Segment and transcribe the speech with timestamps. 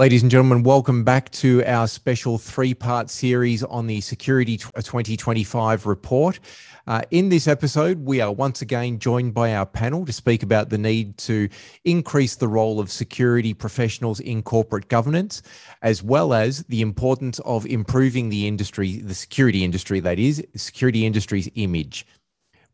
[0.00, 5.84] Ladies and gentlemen, welcome back to our special three part series on the Security 2025
[5.84, 6.40] report.
[6.86, 10.70] Uh, in this episode, we are once again joined by our panel to speak about
[10.70, 11.50] the need to
[11.84, 15.42] increase the role of security professionals in corporate governance,
[15.82, 21.04] as well as the importance of improving the industry, the security industry, that is, security
[21.04, 22.06] industry's image.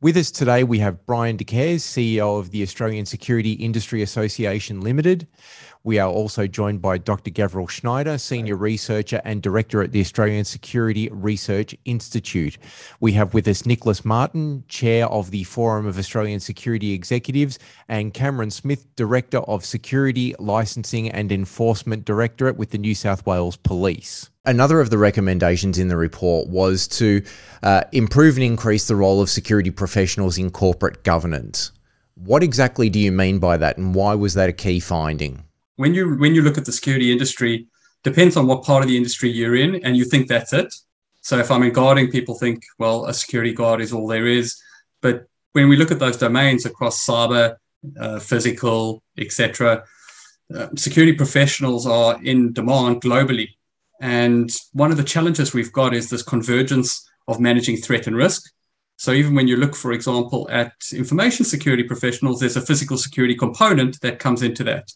[0.02, 4.82] With us today, we have Brian de Caires, CEO of the Australian Security Industry Association
[4.82, 5.26] Limited.
[5.86, 7.30] We are also joined by Dr.
[7.30, 12.58] Gavriel Schneider, Senior Researcher and Director at the Australian Security Research Institute.
[12.98, 18.12] We have with us Nicholas Martin, Chair of the Forum of Australian Security Executives, and
[18.12, 24.28] Cameron Smith, Director of Security, Licensing and Enforcement Directorate with the New South Wales Police.
[24.44, 27.22] Another of the recommendations in the report was to
[27.62, 31.70] uh, improve and increase the role of security professionals in corporate governance.
[32.16, 35.44] What exactly do you mean by that, and why was that a key finding?
[35.76, 37.66] When you when you look at the security industry,
[38.02, 40.74] depends on what part of the industry you're in, and you think that's it.
[41.20, 44.60] So if I'm in guarding, people think, well, a security guard is all there is.
[45.00, 47.56] But when we look at those domains across cyber,
[47.98, 49.84] uh, physical, etc.,
[50.54, 53.48] uh, security professionals are in demand globally.
[54.00, 58.52] And one of the challenges we've got is this convergence of managing threat and risk.
[58.98, 63.34] So even when you look, for example, at information security professionals, there's a physical security
[63.34, 64.92] component that comes into that.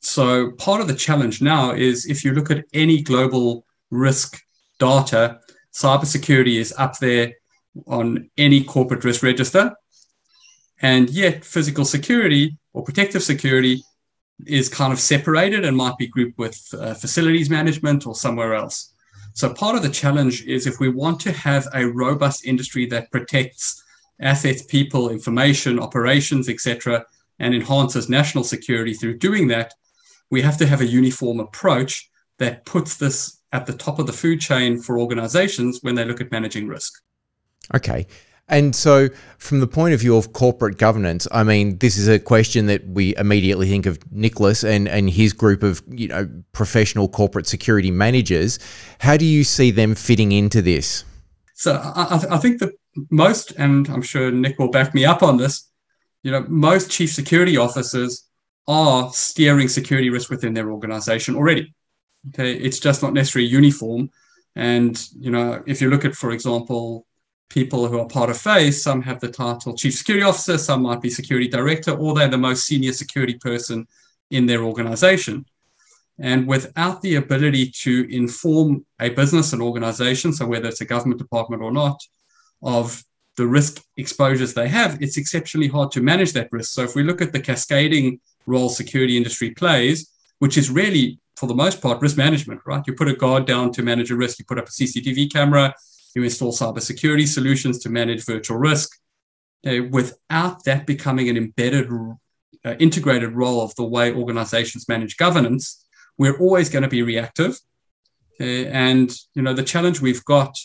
[0.00, 4.40] So part of the challenge now is if you look at any global risk
[4.78, 5.40] data,
[5.72, 7.32] cybersecurity is up there
[7.86, 9.74] on any corporate risk register.
[10.80, 13.82] And yet physical security or protective security
[14.46, 18.94] is kind of separated and might be grouped with uh, facilities management or somewhere else.
[19.34, 23.10] So part of the challenge is if we want to have a robust industry that
[23.10, 23.82] protects
[24.20, 27.04] assets, people, information, operations, etc.,
[27.40, 29.74] and enhances national security through doing that,
[30.30, 34.12] we have to have a uniform approach that puts this at the top of the
[34.12, 37.02] food chain for organizations when they look at managing risk.
[37.74, 38.06] Okay.
[38.50, 42.18] And so, from the point of view of corporate governance, I mean, this is a
[42.18, 47.08] question that we immediately think of Nicholas and, and his group of you know professional
[47.08, 48.58] corporate security managers.
[49.00, 51.04] How do you see them fitting into this?
[51.54, 52.72] So, I, I think that
[53.10, 55.68] most, and I'm sure Nick will back me up on this,
[56.22, 58.27] you know, most chief security officers
[58.68, 61.74] are steering security risk within their organization already.
[62.28, 64.10] Okay, it's just not necessarily uniform.
[64.54, 67.06] And you know, if you look at, for example,
[67.48, 71.00] people who are part of FASE, some have the title chief security officer, some might
[71.00, 73.86] be security director, or they're the most senior security person
[74.30, 75.46] in their organization.
[76.18, 81.20] And without the ability to inform a business and organization, so whether it's a government
[81.20, 82.02] department or not,
[82.62, 83.02] of
[83.36, 86.72] the risk exposures they have, it's exceptionally hard to manage that risk.
[86.72, 91.46] So if we look at the cascading role security industry plays, which is really, for
[91.46, 92.82] the most part, risk management, right?
[92.86, 95.74] You put a guard down to manage a risk, you put up a CCTV camera,
[96.14, 98.90] you install cybersecurity solutions to manage virtual risk.
[99.66, 101.90] Okay, without that becoming an embedded,
[102.64, 105.84] uh, integrated role of the way organizations manage governance,
[106.16, 107.58] we're always going to be reactive.
[108.40, 110.56] Okay, and you know the challenge we've got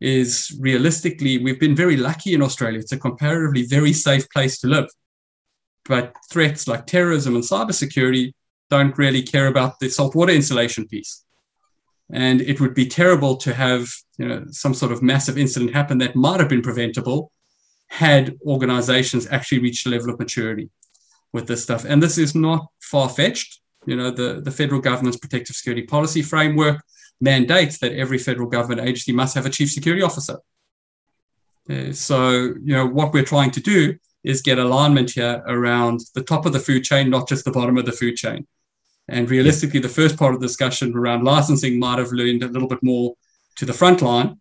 [0.00, 2.78] is realistically we've been very lucky in Australia.
[2.78, 4.88] It's a comparatively very safe place to live
[5.88, 8.32] but threats like terrorism and cybersecurity
[8.70, 11.24] don't really care about the saltwater insulation piece.
[12.10, 13.88] And it would be terrible to have
[14.18, 17.32] you know, some sort of massive incident happen that might have been preventable
[17.88, 20.70] had organizations actually reached a level of maturity
[21.32, 21.84] with this stuff.
[21.84, 23.60] And this is not far fetched.
[23.86, 26.82] You know, the, the federal government's protective security policy framework
[27.20, 30.38] mandates that every federal government agency must have a chief security officer.
[31.70, 33.96] Uh, so, you know, what we're trying to do
[34.26, 37.78] is get alignment here around the top of the food chain, not just the bottom
[37.78, 38.46] of the food chain.
[39.08, 42.68] And realistically, the first part of the discussion around licensing might have leaned a little
[42.68, 43.14] bit more
[43.54, 44.40] to the front line,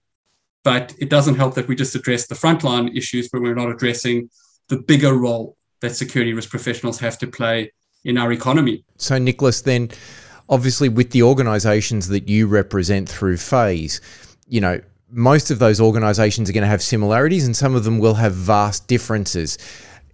[0.64, 3.70] but it doesn't help that we just address the front line issues, but we're not
[3.70, 4.30] addressing
[4.70, 7.72] the bigger role that security risk professionals have to play
[8.04, 8.84] in our economy.
[8.98, 9.92] So, Nicholas, then
[10.50, 14.02] obviously with the organizations that you represent through FASE,
[14.48, 14.82] you know,
[15.16, 18.34] most of those organizations are going to have similarities and some of them will have
[18.34, 19.58] vast differences.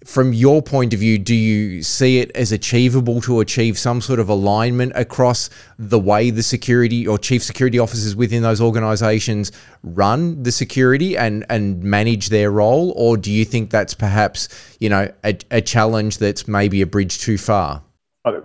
[0.05, 4.19] From your point of view, do you see it as achievable to achieve some sort
[4.19, 9.51] of alignment across the way the security or chief security officers within those organizations
[9.83, 12.93] run the security and, and manage their role?
[12.95, 14.49] Or do you think that's perhaps,
[14.79, 17.81] you know, a, a challenge that's maybe a bridge too far?
[18.23, 18.39] Uh,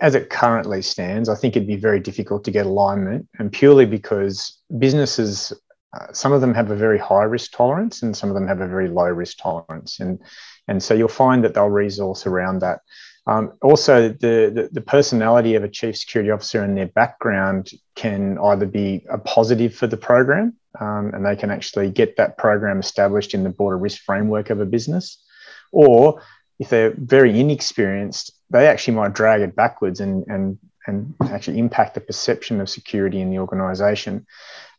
[0.00, 3.86] as it currently stands, I think it'd be very difficult to get alignment, and purely
[3.86, 5.52] because businesses
[5.92, 8.60] uh, some of them have a very high risk tolerance and some of them have
[8.60, 10.00] a very low risk tolerance.
[10.00, 10.20] And,
[10.68, 12.80] and so you'll find that they'll resource around that.
[13.26, 18.38] Um, also, the, the, the personality of a chief security officer and their background can
[18.38, 22.80] either be a positive for the program, um, and they can actually get that program
[22.80, 25.22] established in the broader risk framework of a business,
[25.70, 26.22] or
[26.58, 31.94] if they're very inexperienced, they actually might drag it backwards and and and actually impact
[31.94, 34.26] the perception of security in the organisation.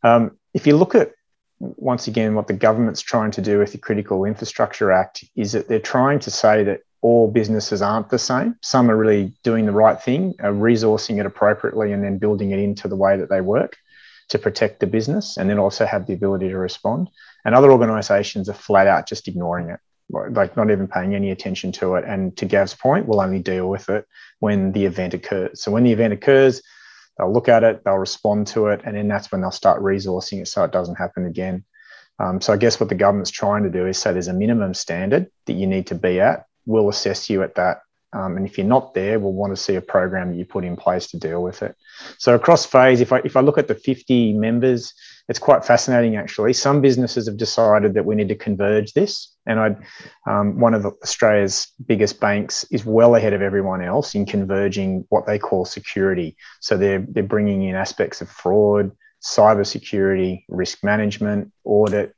[0.03, 1.11] Um, if you look at
[1.59, 5.67] once again what the government's trying to do with the Critical Infrastructure Act is that
[5.67, 8.55] they're trying to say that all businesses aren't the same.
[8.61, 12.59] Some are really doing the right thing, are resourcing it appropriately, and then building it
[12.59, 13.77] into the way that they work
[14.29, 17.09] to protect the business, and then also have the ability to respond.
[17.43, 19.79] And other organisations are flat out just ignoring it,
[20.11, 22.05] like not even paying any attention to it.
[22.05, 24.07] And to Gav's point, we'll only deal with it
[24.39, 25.61] when the event occurs.
[25.61, 26.61] So when the event occurs,
[27.17, 30.41] they'll look at it, they'll respond to it, and then that's when they'll start resourcing
[30.41, 31.63] it so it doesn't happen again.
[32.19, 34.73] Um, so I guess what the government's trying to do is say there's a minimum
[34.73, 37.81] standard that you need to be at we'll assess you at that.
[38.13, 40.65] Um, and if you're not there, we'll want to see a program that you put
[40.65, 41.75] in place to deal with it.
[42.17, 44.93] So across FASE, if I if I look at the 50 members,
[45.31, 46.51] it's quite fascinating actually.
[46.51, 49.75] Some businesses have decided that we need to converge this, and I,
[50.29, 55.25] um, one of Australia's biggest banks is well ahead of everyone else in converging what
[55.25, 56.35] they call security.
[56.59, 58.91] So they're they're bringing in aspects of fraud,
[59.23, 62.13] cyber security, risk management, audit,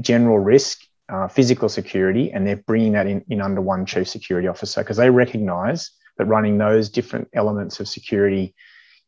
[0.00, 4.48] general risk uh, physical security, and they're bringing that in, in under one chief security
[4.48, 8.56] officer because they recognise that running those different elements of security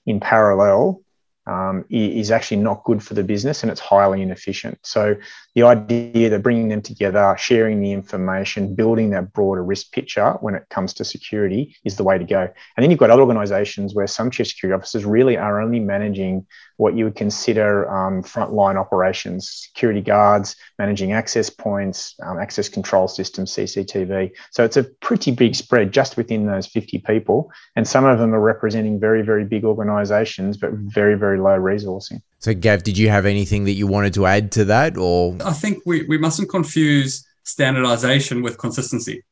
[0.06, 1.02] in parallel
[1.48, 4.78] um, is actually not good for the business and it's highly inefficient.
[4.82, 5.16] So
[5.54, 10.54] the idea that bringing them together, sharing the information, building that broader risk picture when
[10.54, 12.40] it comes to security is the way to go.
[12.40, 16.46] And then you've got other organisations where some chief security officers really are only managing
[16.78, 23.08] what you would consider um, frontline operations, security guards, managing access points, um, access control
[23.08, 24.30] systems, CCTV.
[24.52, 27.50] So it's a pretty big spread just within those 50 people.
[27.74, 32.22] And some of them are representing very, very big organizations, but very, very low resourcing.
[32.38, 34.96] So, Gav, did you have anything that you wanted to add to that?
[34.96, 39.24] Or I think we, we mustn't confuse standardization with consistency.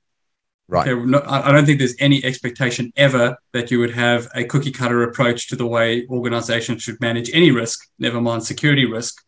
[0.69, 0.89] Right.
[0.89, 5.49] I don't think there's any expectation ever that you would have a cookie cutter approach
[5.49, 9.23] to the way organizations should manage any risk, never mind security risk.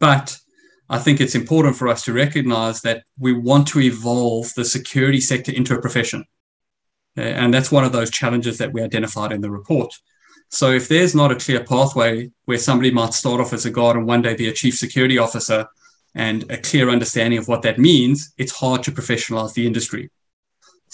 [0.00, 0.36] But
[0.88, 5.20] I think it's important for us to recognize that we want to evolve the security
[5.20, 6.24] sector into a profession.
[7.16, 9.92] Uh, and that's one of those challenges that we identified in the report.
[10.48, 13.96] So if there's not a clear pathway where somebody might start off as a guard
[13.96, 15.66] and one day be a chief security officer
[16.14, 20.10] and a clear understanding of what that means, it's hard to professionalize the industry.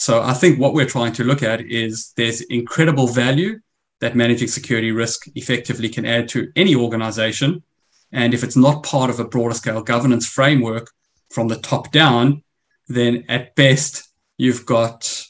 [0.02, 3.60] So I think what we're trying to look at is there's incredible value
[4.00, 7.62] that managing security risk effectively can add to any organization.
[8.10, 10.90] And if it's not part of a broader scale governance framework
[11.30, 12.42] from the top down,
[12.88, 14.08] then at best,
[14.38, 15.24] you've got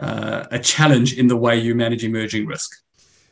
[0.00, 2.72] uh, a challenge in the way you manage emerging risk.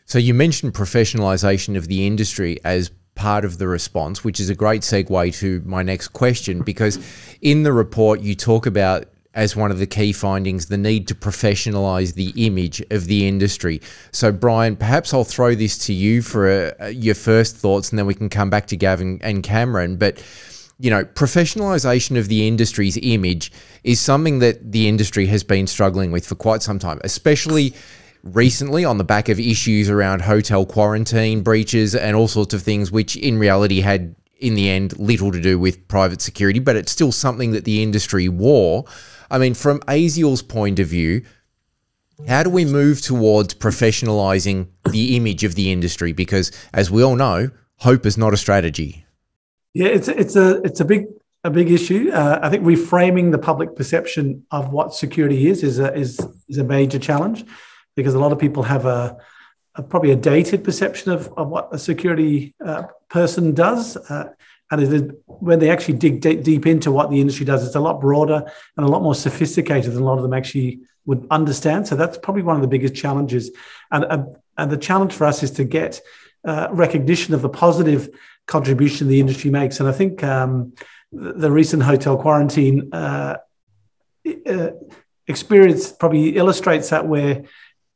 [0.07, 4.55] So you mentioned professionalization of the industry as part of the response, which is a
[4.55, 7.05] great segue to my next question because
[7.41, 11.15] in the report you talk about as one of the key findings the need to
[11.15, 13.81] professionalize the image of the industry.
[14.13, 18.07] So, Brian, perhaps I'll throw this to you for uh, your first thoughts and then
[18.07, 19.97] we can come back to Gavin and Cameron.
[19.97, 20.23] But,
[20.79, 26.13] you know, professionalization of the industry's image is something that the industry has been struggling
[26.13, 27.75] with for quite some time, especially
[28.25, 32.91] recently on the back of issues around hotel quarantine breaches and all sorts of things,
[32.91, 36.91] which in reality had, in the end, little to do with private security, but it's
[36.91, 38.85] still something that the industry wore.
[39.35, 41.25] I mean, from ASIAL's point of view,
[42.29, 46.13] how do we move towards professionalizing the image of the industry?
[46.13, 49.05] Because, as we all know, hope is not a strategy.
[49.73, 51.07] Yeah, it's it's a it's a big
[51.43, 52.13] a big issue.
[52.13, 56.59] Uh, I think reframing the public perception of what security is is a is is
[56.59, 57.45] a major challenge
[57.97, 59.17] because a lot of people have a,
[59.75, 63.97] a probably a dated perception of, of what a security uh, person does.
[63.97, 64.29] Uh,
[64.71, 67.75] and it is, when they actually dig deep, deep into what the industry does, it's
[67.75, 71.27] a lot broader and a lot more sophisticated than a lot of them actually would
[71.31, 71.87] understand.
[71.87, 73.51] So that's probably one of the biggest challenges.
[73.91, 74.25] And, uh,
[74.57, 76.01] and the challenge for us is to get
[76.45, 78.09] uh, recognition of the positive
[78.47, 79.81] contribution the industry makes.
[79.81, 80.73] And I think um,
[81.13, 83.37] the, recent hotel quarantine uh,
[84.47, 84.69] uh
[85.27, 87.45] experience probably illustrates that where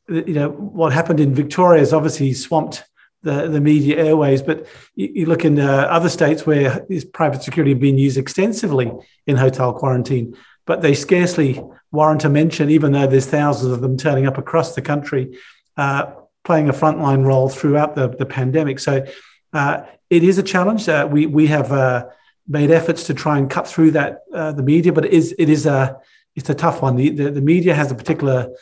[0.09, 2.85] you know what happened in Victoria has obviously swamped
[3.23, 4.43] the, the media airways.
[4.43, 8.91] But you, you look in uh, other states where private security have been used extensively
[9.27, 13.97] in hotel quarantine, but they scarcely warrant a mention, even though there's thousands of them
[13.97, 15.39] turning up across the country,
[15.77, 16.13] uh,
[16.45, 18.79] playing a frontline role throughout the, the pandemic.
[18.79, 19.07] So
[19.53, 20.89] uh, it is a challenge.
[20.89, 22.07] Uh, we we have uh,
[22.47, 25.49] made efforts to try and cut through that uh, the media, but it is it
[25.49, 25.99] is a
[26.37, 26.97] it's a tough one.
[26.97, 28.55] The, the, the media has a particular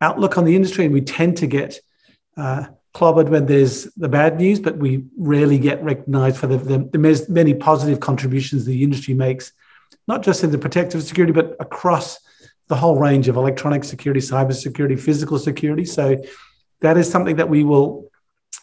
[0.00, 1.80] outlook on the industry, and we tend to get
[2.94, 7.26] clobbered when there's the bad news, but we rarely get recognized for the, the, the,
[7.28, 9.52] many positive contributions the industry makes,
[10.06, 12.20] not just in the protective security, but across
[12.68, 15.84] the whole range of electronic security, cyber security, physical security.
[15.84, 16.22] So
[16.80, 18.10] that is something that we will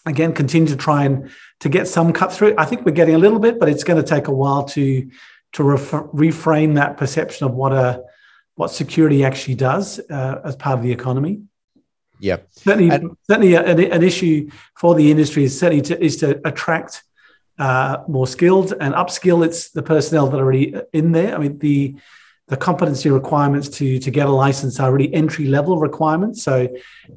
[0.05, 2.55] again continue to try and to get some cut through.
[2.57, 5.09] I think we're getting a little bit, but it's going to take a while to
[5.53, 8.01] to ref- reframe that perception of what a
[8.55, 11.41] what security actually does uh, as part of the economy.
[12.22, 16.40] Yeah, certainly, and- certainly an, an, issue for the industry is certainly to, is to
[16.48, 17.04] attract
[17.58, 19.44] uh, more skilled and upskill.
[19.44, 21.36] It's the personnel that are already in there.
[21.36, 21.96] I mean the
[22.48, 26.44] the competency requirements to to get a license are really entry level requirements.
[26.44, 26.68] So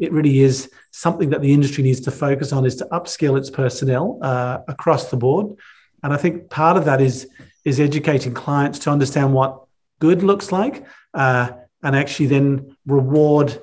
[0.01, 3.51] it really is something that the industry needs to focus on is to upskill its
[3.51, 5.57] personnel uh, across the board.
[6.03, 7.29] And I think part of that is
[7.67, 9.65] is educating clients to understand what
[9.99, 11.51] good looks like, uh,
[11.83, 13.61] and actually then reward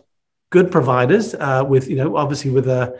[0.51, 2.99] good providers uh, with you know obviously with a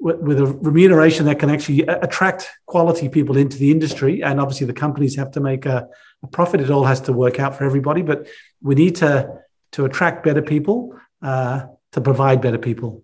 [0.00, 4.22] with a remuneration that can actually attract quality people into the industry.
[4.22, 5.88] And obviously the companies have to make a,
[6.22, 6.60] a profit.
[6.60, 8.02] It all has to work out for everybody.
[8.02, 8.26] But
[8.60, 9.40] we need to
[9.72, 13.03] to attract better people uh, to provide better people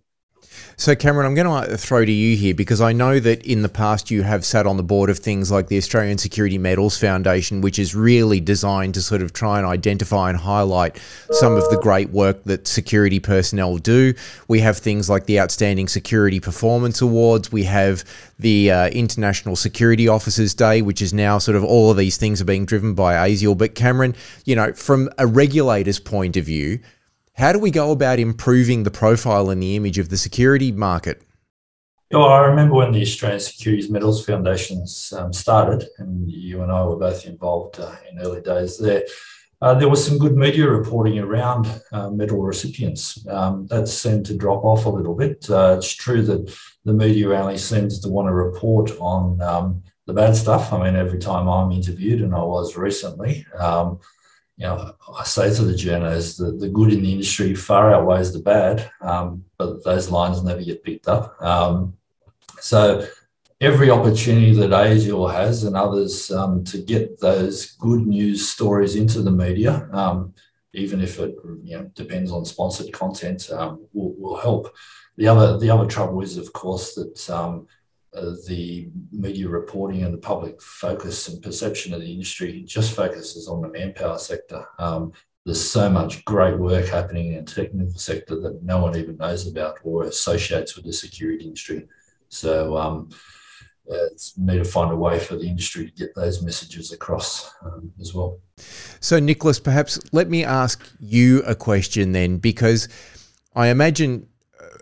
[0.76, 3.68] so, Cameron, I'm going to throw to you here because I know that in the
[3.68, 7.61] past you have sat on the board of things like the Australian Security Medals Foundation,
[7.61, 10.99] which is really designed to sort of try and identify and highlight
[11.32, 14.14] some of the great work that security personnel do.
[14.49, 17.52] We have things like the Outstanding Security Performance Awards.
[17.52, 18.02] We have
[18.38, 22.40] the uh, International Security Officers Day, which is now sort of all of these things
[22.40, 23.59] are being driven by ASIAL.
[23.59, 24.14] But, Cameron,
[24.47, 26.80] you know, from a regulator's point of view,
[27.35, 31.23] how do we go about improving the profile and the image of the security market?
[32.13, 36.83] Well, I remember when the Australian Securities Medals Foundations um, started, and you and I
[36.85, 39.05] were both involved uh, in early days there.
[39.63, 43.25] Uh, there was some good media reporting around uh, medal recipients.
[43.29, 45.49] Um, that seemed to drop off a little bit.
[45.49, 46.53] Uh, it's true that
[46.85, 50.73] the media only seems to want to report on um, the bad stuff.
[50.73, 54.01] I mean, every time I'm interviewed, and I was recently, um,
[54.61, 58.31] you know, I say to the journalists that the good in the industry far outweighs
[58.31, 61.40] the bad, um, but those lines never get picked up.
[61.40, 61.95] Um,
[62.59, 63.09] so
[63.62, 69.23] every opportunity that ASIAL has and others um, to get those good news stories into
[69.23, 70.35] the media, um,
[70.75, 74.76] even if it you know, depends on sponsored content, um, will, will help.
[75.17, 77.67] The other the other trouble is, of course, that um,
[78.14, 83.49] uh, the media reporting and the public focus and perception of the industry just focuses
[83.49, 84.64] on the manpower sector.
[84.79, 85.12] Um,
[85.45, 89.47] there's so much great work happening in the technical sector that no one even knows
[89.47, 91.87] about or associates with the security industry.
[92.29, 93.09] So um,
[93.90, 97.52] uh, it's need to find a way for the industry to get those messages across
[97.64, 98.38] um, as well.
[99.00, 102.88] So, Nicholas, perhaps let me ask you a question then, because
[103.57, 104.29] I imagine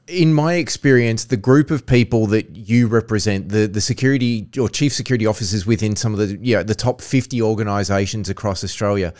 [0.08, 4.92] in my experience, the group of people that you represent, the the security or chief
[4.92, 9.12] security officers within some of the yeah the top fifty organisations across Australia,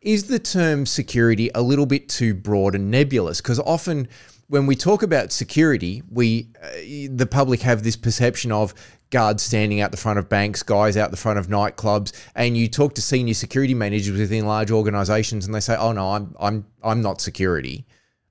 [0.00, 3.40] is the term security a little bit too broad and nebulous?
[3.40, 4.08] Because often
[4.48, 6.68] when we talk about security, we uh,
[7.10, 8.74] the public have this perception of
[9.10, 12.66] guards standing out the front of banks, guys out the front of nightclubs, and you
[12.66, 16.66] talk to senior security managers within large organisations, and they say, "Oh no, I'm I'm
[16.82, 17.86] I'm not security."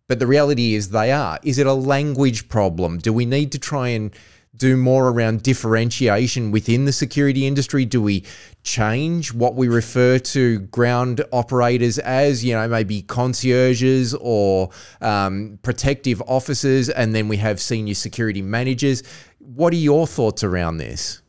[0.08, 1.40] But the reality is they are.
[1.44, 2.98] Is it a language problem?
[2.98, 4.14] Do we need to try and
[4.58, 7.86] do more around differentiation within the security industry?
[7.86, 8.24] Do we
[8.64, 14.70] change what we refer to ground operators as, you know, maybe concierges or
[15.02, 19.04] um, protective officers, and then we have senior security managers?
[19.40, 21.22] What are your thoughts around this?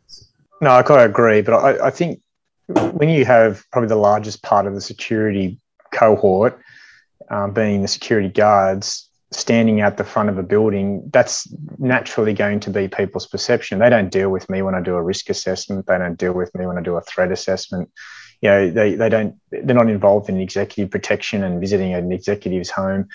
[0.60, 2.20] No, I of agree, but I, I think
[2.68, 5.58] when you have probably the largest part of the security
[5.92, 6.60] cohort
[7.32, 11.48] um, being the security guards standing at the front of a building, that's
[11.78, 13.78] naturally going to be people's perception.
[13.78, 15.86] They don't deal with me when I do a risk assessment.
[15.86, 17.90] They don't deal with me when I do a threat assessment.
[18.42, 22.70] You know, they, they don't, they're not involved in executive protection and visiting an executive's
[22.70, 23.08] home.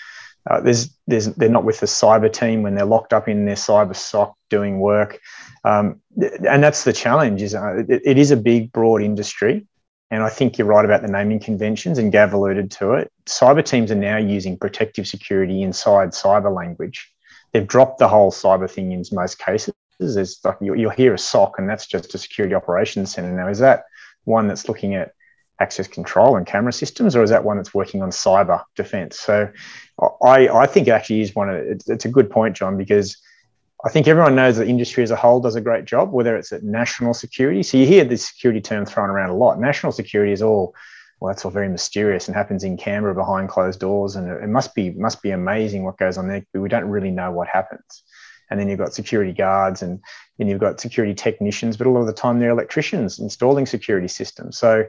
[0.50, 3.54] Uh, there's, there's, they're not with the cyber team when they're locked up in their
[3.54, 5.20] cyber SOC doing work.
[5.64, 6.00] Um,
[6.48, 9.66] and that's the challenge is uh, it, it is a big, broad industry.
[10.10, 13.12] And I think you're right about the naming conventions, and Gav alluded to it.
[13.26, 17.12] Cyber teams are now using protective security inside cyber language.
[17.52, 19.74] They've dropped the whole cyber thing in most cases.
[20.00, 23.30] Like you'll hear a SOC, and that's just a security operations center.
[23.32, 23.84] Now, is that
[24.24, 25.12] one that's looking at
[25.60, 29.18] access control and camera systems, or is that one that's working on cyber defense?
[29.18, 29.50] So,
[30.22, 33.18] I I think it actually is one of it's a good point, John, because
[33.84, 36.52] I think everyone knows the industry as a whole does a great job, whether it's
[36.52, 37.62] at national security.
[37.62, 39.60] So you hear the security term thrown around a lot.
[39.60, 40.74] National security is all
[41.20, 44.74] well, that's all very mysterious and happens in Canberra behind closed doors, and it must
[44.74, 46.44] be must be amazing what goes on there.
[46.52, 48.04] But we don't really know what happens.
[48.50, 50.00] And then you've got security guards, and
[50.38, 54.08] then you've got security technicians, but a lot of the time they're electricians installing security
[54.08, 54.58] systems.
[54.58, 54.84] So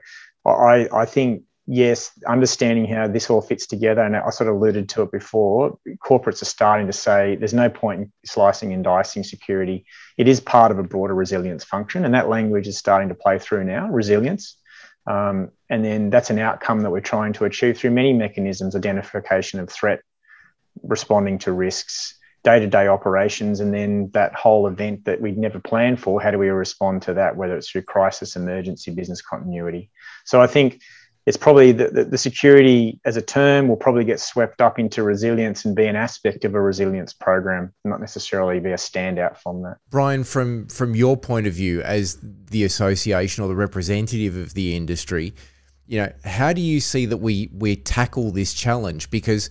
[0.46, 4.90] I I think yes, understanding how this all fits together, and I sort of alluded
[4.90, 9.24] to it before, corporates are starting to say there's no point in slicing and dicing
[9.24, 9.86] security.
[10.18, 13.38] It is part of a broader resilience function, and that language is starting to play
[13.38, 14.58] through now resilience.
[15.06, 19.60] Um, and then that's an outcome that we're trying to achieve through many mechanisms identification
[19.60, 20.02] of threat,
[20.82, 25.60] responding to risks, day to day operations, and then that whole event that we'd never
[25.60, 26.20] planned for.
[26.20, 29.92] How do we respond to that, whether it's through crisis, emergency, business continuity?
[30.26, 30.82] So I think
[31.26, 35.04] it's probably the, the, the, security as a term will probably get swept up into
[35.04, 39.62] resilience and be an aspect of a resilience program, not necessarily be a standout from
[39.62, 39.78] that.
[39.90, 44.76] Brian, from from your point of view as the association or the representative of the
[44.76, 45.34] industry,
[45.88, 49.10] you know, how do you see that we we tackle this challenge?
[49.10, 49.50] Because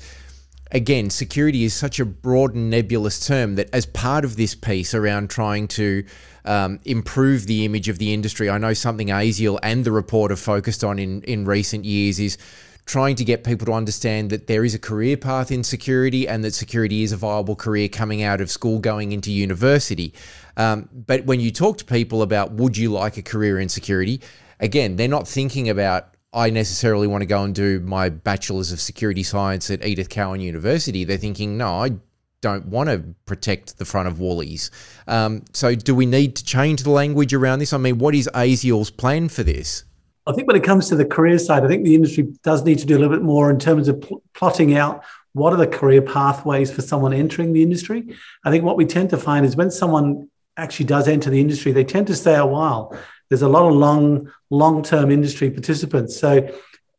[0.72, 4.94] again, security is such a broad and nebulous term that as part of this piece
[4.94, 6.04] around trying to
[6.44, 8.48] um, improve the image of the industry.
[8.48, 12.38] I know something ASIAL and the report have focused on in, in recent years is
[12.86, 16.42] trying to get people to understand that there is a career path in security and
[16.42, 20.14] that security is a viable career coming out of school going into university.
[20.56, 24.22] Um, but when you talk to people about would you like a career in security,
[24.58, 28.80] again, they're not thinking about I necessarily want to go and do my bachelor's of
[28.80, 31.02] security science at Edith Cowan University.
[31.02, 31.90] They're thinking, no, I
[32.40, 34.70] don't want to protect the front of Woolies.
[35.08, 37.72] Um, so, do we need to change the language around this?
[37.72, 39.82] I mean, what is ASIAL's plan for this?
[40.28, 42.78] I think when it comes to the career side, I think the industry does need
[42.78, 45.02] to do a little bit more in terms of pl- plotting out
[45.32, 48.14] what are the career pathways for someone entering the industry.
[48.44, 51.72] I think what we tend to find is when someone actually does enter the industry,
[51.72, 52.96] they tend to stay a while.
[53.28, 56.18] There's a lot of long, long-term industry participants.
[56.18, 56.48] So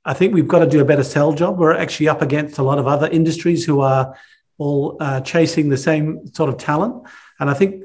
[0.06, 1.60] I think we've got to do a better sell job.
[1.60, 4.16] We're actually up against a lot of other industries who are
[4.58, 7.04] all uh, chasing the same sort of talent.
[7.40, 7.84] And I think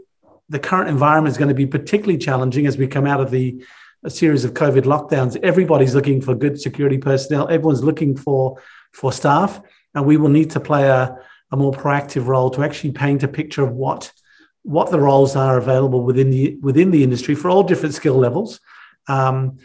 [0.48, 3.64] the current environment is going to be particularly challenging as we come out of the
[4.09, 5.37] series of COVID lockdowns.
[5.42, 7.48] Everybody's looking for good security personnel.
[7.48, 8.61] Everyone's looking for
[8.92, 9.61] for staff,
[9.94, 11.18] and we will need to play a,
[11.50, 14.12] a more proactive role to actually paint a picture of what
[14.64, 18.61] what the roles are available within the within the industry for all different skill levels,
[19.07, 19.59] um,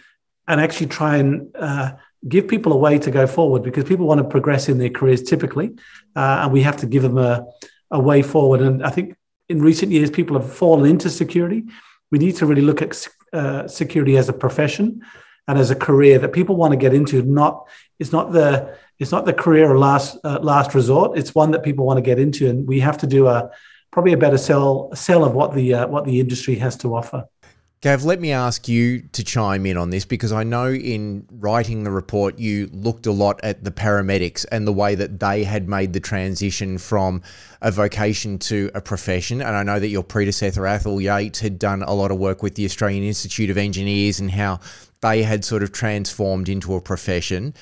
[0.47, 1.93] and actually try and uh,
[2.27, 5.23] give people a way to go forward because people want to progress in their careers
[5.23, 5.71] typically,
[6.15, 7.45] uh, and we have to give them a,
[7.91, 8.61] a way forward.
[8.61, 9.15] And I think
[9.47, 11.63] in recent years, people have fallen into security.
[12.11, 15.01] We need to really look at uh, security as a profession
[15.47, 17.21] and as a career that people want to get into.
[17.23, 17.67] Not
[17.99, 21.17] it's not the it's not the career last uh, last resort.
[21.17, 23.49] It's one that people want to get into, and we have to do a
[23.91, 27.27] probably a better sell sell of what the uh, what the industry has to offer.
[27.81, 31.85] Gav, let me ask you to chime in on this because I know in writing
[31.85, 35.69] the report you looked a lot at the paramedics and the way that they had
[35.69, 37.21] made the transition from
[37.61, 39.39] a vocation to a profession.
[39.39, 42.55] And I know that your predecessor, Athol Yates, had done a lot of work with
[42.55, 44.59] the Australian Institute of Engineers and how
[44.99, 47.53] they had sort of transformed into a profession.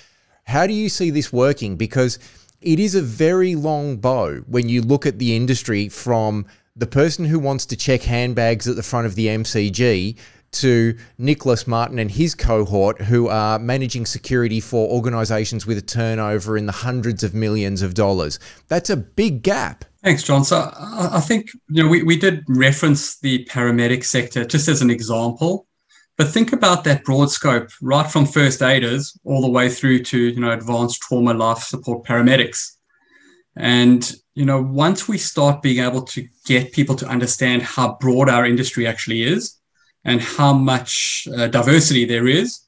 [0.45, 1.75] How do you see this working?
[1.75, 2.17] Because
[2.61, 7.25] it is a very long bow when you look at the industry from the person
[7.25, 10.17] who wants to check handbags at the front of the MCG
[10.51, 16.57] to Nicholas Martin and his cohort who are managing security for organizations with a turnover
[16.57, 18.39] in the hundreds of millions of dollars.
[18.67, 19.85] That's a big gap.
[20.03, 20.45] Thanks, John.
[20.45, 24.89] So I think you know we, we did reference the paramedic sector just as an
[24.89, 25.66] example,
[26.17, 30.17] but think about that broad scope, right from first aiders all the way through to
[30.17, 32.73] you know advanced trauma life support paramedics.
[33.55, 38.29] And you know, once we start being able to get people to understand how broad
[38.29, 39.57] our industry actually is
[40.05, 42.61] and how much uh, diversity there is,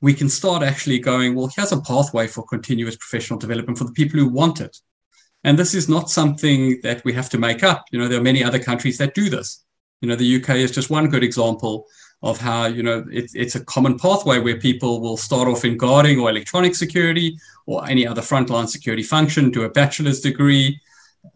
[0.00, 3.92] we can start actually going, well, here's a pathway for continuous professional development for the
[3.92, 4.76] people who want it.
[5.44, 7.84] And this is not something that we have to make up.
[7.92, 9.64] You know, there are many other countries that do this.
[10.00, 11.86] You know, the UK is just one good example
[12.22, 15.76] of how you know it, it's a common pathway where people will start off in
[15.76, 20.80] guarding or electronic security or any other frontline security function, do a bachelor's degree.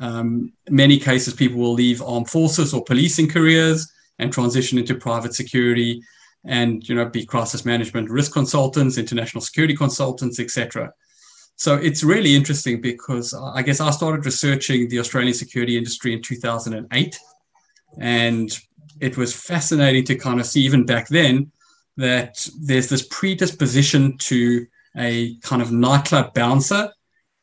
[0.01, 5.35] Um, many cases, people will leave armed forces or policing careers and transition into private
[5.35, 6.03] security,
[6.45, 10.93] and you know be crisis management risk consultants, international security consultants, etc.
[11.57, 16.23] So it's really interesting because I guess I started researching the Australian security industry in
[16.23, 17.19] 2008,
[17.99, 18.59] and
[19.03, 21.51] it was fascinating to kind of see even back then
[21.97, 26.91] that there's this predisposition to a kind of nightclub bouncer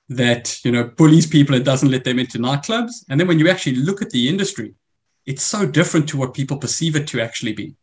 [0.08, 3.50] that you know bullies people and doesn't let them into nightclubs and then when you
[3.50, 4.74] actually look at the industry
[5.26, 7.76] it's so different to what people perceive it to actually be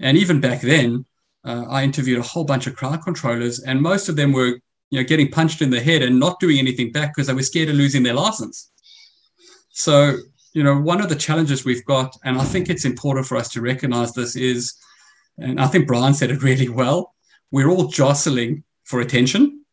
[0.00, 1.04] and even back then
[1.44, 4.58] uh, I interviewed a whole bunch of crowd controllers, and most of them were
[4.90, 7.42] you know getting punched in the head and not doing anything back because they were
[7.42, 8.70] scared of losing their license.
[9.70, 10.16] So
[10.54, 13.48] you know one of the challenges we've got, and I think it's important for us
[13.50, 14.74] to recognize this is,
[15.36, 17.14] and I think Brian said it really well.
[17.50, 19.64] We're all jostling for attention,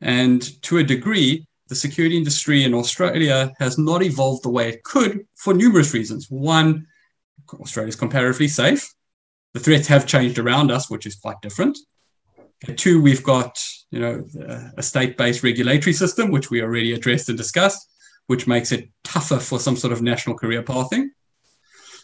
[0.00, 4.82] and to a degree, the security industry in Australia has not evolved the way it
[4.84, 6.30] could for numerous reasons.
[6.30, 6.86] One,
[7.60, 8.92] Australia is comparatively safe.
[9.52, 11.78] The threats have changed around us, which is quite different.
[12.76, 13.58] Two, we've got
[13.90, 14.26] you know
[14.78, 17.86] a state-based regulatory system, which we already addressed and discussed,
[18.26, 21.10] which makes it tougher for some sort of national career pathing.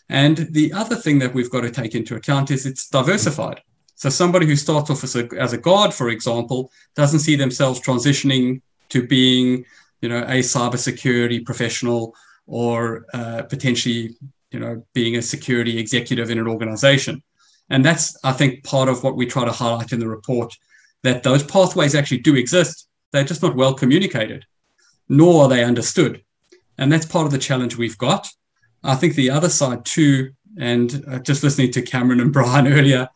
[0.09, 3.61] And the other thing that we've got to take into account is it's diversified.
[3.95, 7.81] So somebody who starts off as a, as a guard, for example, doesn't see themselves
[7.81, 9.65] transitioning to being,
[10.01, 12.15] you know, a cybersecurity professional
[12.47, 14.17] or uh, potentially,
[14.51, 17.23] you know, being a security executive in an organization.
[17.71, 20.57] And that's, I think, part of what we try to highlight in the report
[21.03, 22.89] that those pathways actually do exist.
[23.13, 24.45] They're just not well communicated,
[25.09, 26.23] nor are they understood.
[26.77, 28.29] And that's part of the challenge we've got.
[28.85, 33.09] I think the other side, too, and uh, just listening to Cameron and Brian earlier,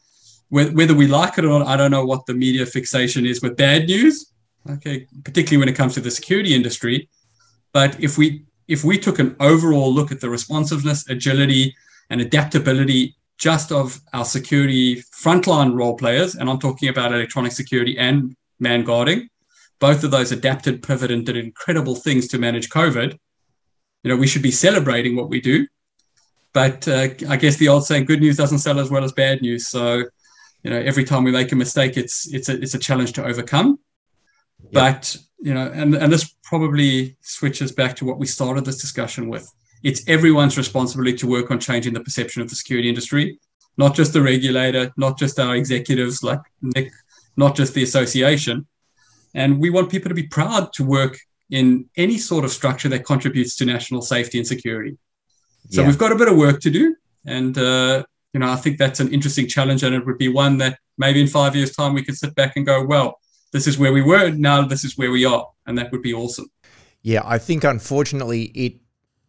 [0.48, 3.57] whether we like it or not, I don't know what the media fixation is with
[3.57, 4.33] bad news.
[4.70, 7.09] Okay, particularly when it comes to the security industry.
[7.72, 11.74] But if we if we took an overall look at the responsiveness, agility,
[12.11, 17.98] and adaptability just of our security frontline role players, and I'm talking about electronic security
[17.98, 19.28] and man guarding.
[19.83, 23.18] Both of those adapted, pivoted, and did incredible things to manage COVID.
[24.03, 25.66] You know, we should be celebrating what we do.
[26.53, 29.42] But uh, I guess the old saying, good news doesn't sell as well as bad
[29.42, 29.66] news.
[29.68, 30.05] So,
[30.62, 33.25] you know, every time we make a mistake, it's it's a it's a challenge to
[33.25, 33.81] overcome.
[34.73, 39.29] But you know, and and this probably switches back to what we started this discussion
[39.29, 43.38] with it's everyone's responsibility to work on changing the perception of the security industry,
[43.77, 46.92] not just the regulator, not just our executives like Nick,
[47.37, 48.66] not just the association.
[49.35, 51.18] And we want people to be proud to work
[51.51, 54.97] in any sort of structure that contributes to national safety and security.
[55.71, 55.87] So yeah.
[55.87, 56.97] we've got a bit of work to do.
[57.27, 59.83] And, uh, you know, I think that's an interesting challenge.
[59.83, 62.55] And it would be one that maybe in five years' time we could sit back
[62.57, 63.18] and go, well,
[63.53, 64.31] this is where we were.
[64.31, 65.47] Now this is where we are.
[65.66, 66.47] And that would be awesome.
[67.03, 68.75] Yeah, I think unfortunately it